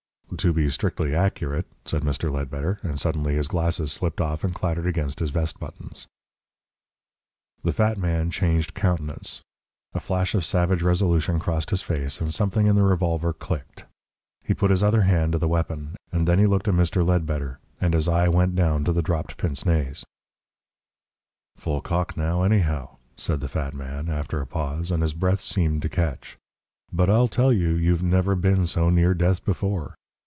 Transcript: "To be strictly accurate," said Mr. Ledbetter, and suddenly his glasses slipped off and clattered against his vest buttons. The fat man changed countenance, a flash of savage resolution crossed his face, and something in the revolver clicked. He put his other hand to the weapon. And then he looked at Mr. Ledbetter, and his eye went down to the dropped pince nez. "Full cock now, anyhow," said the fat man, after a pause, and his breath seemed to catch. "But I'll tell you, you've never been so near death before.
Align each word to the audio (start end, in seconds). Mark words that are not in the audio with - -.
"To 0.37 0.53
be 0.53 0.69
strictly 0.69 1.13
accurate," 1.13 1.67
said 1.85 2.01
Mr. 2.01 2.31
Ledbetter, 2.31 2.79
and 2.81 2.97
suddenly 2.99 3.35
his 3.35 3.49
glasses 3.49 3.91
slipped 3.91 4.21
off 4.21 4.43
and 4.43 4.55
clattered 4.55 4.87
against 4.87 5.19
his 5.19 5.29
vest 5.29 5.59
buttons. 5.59 6.07
The 7.63 7.73
fat 7.73 7.97
man 7.97 8.31
changed 8.31 8.73
countenance, 8.73 9.41
a 9.93 9.99
flash 9.99 10.33
of 10.33 10.45
savage 10.45 10.81
resolution 10.81 11.37
crossed 11.37 11.69
his 11.69 11.83
face, 11.83 12.19
and 12.21 12.33
something 12.33 12.65
in 12.65 12.75
the 12.77 12.81
revolver 12.81 13.33
clicked. 13.33 13.85
He 14.43 14.55
put 14.55 14.71
his 14.71 14.81
other 14.81 15.01
hand 15.01 15.33
to 15.33 15.37
the 15.37 15.49
weapon. 15.49 15.95
And 16.11 16.27
then 16.27 16.39
he 16.39 16.47
looked 16.47 16.67
at 16.69 16.73
Mr. 16.73 17.07
Ledbetter, 17.07 17.59
and 17.79 17.93
his 17.93 18.07
eye 18.07 18.29
went 18.29 18.55
down 18.55 18.83
to 18.85 18.93
the 18.93 19.03
dropped 19.03 19.37
pince 19.37 19.63
nez. 19.63 20.03
"Full 21.57 21.81
cock 21.81 22.17
now, 22.17 22.41
anyhow," 22.41 22.97
said 23.15 23.41
the 23.41 23.49
fat 23.49 23.75
man, 23.75 24.09
after 24.09 24.41
a 24.41 24.47
pause, 24.47 24.89
and 24.89 25.03
his 25.03 25.13
breath 25.13 25.41
seemed 25.41 25.83
to 25.83 25.89
catch. 25.89 26.37
"But 26.91 27.09
I'll 27.11 27.27
tell 27.27 27.53
you, 27.53 27.71
you've 27.73 28.01
never 28.01 28.33
been 28.33 28.65
so 28.65 28.89
near 28.89 29.13
death 29.13 29.43
before. 29.45 29.93